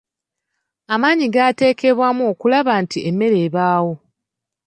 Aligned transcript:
Amaanyi 0.93 1.25
gateekebwamu 1.35 2.23
okulaba 2.31 2.73
nti 2.83 2.97
emmere 3.09 3.37
ebaawo. 3.47 3.93